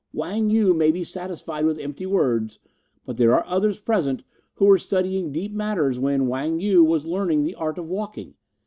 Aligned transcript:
Wang 0.15 0.49
Yu 0.49 0.73
may 0.73 0.89
be 0.89 1.03
satisfied 1.03 1.63
with 1.65 1.77
empty 1.77 2.07
words, 2.07 2.57
but 3.05 3.17
there 3.17 3.35
are 3.35 3.45
others 3.45 3.79
present 3.79 4.23
who 4.55 4.65
were 4.65 4.79
studying 4.79 5.31
deep 5.31 5.53
matters 5.53 5.99
when 5.99 6.25
Wang 6.27 6.59
Yu 6.59 6.83
was 6.83 7.05
learning 7.05 7.43
the 7.43 7.53
art 7.53 7.77
of 7.77 7.87
walking. 7.87 8.33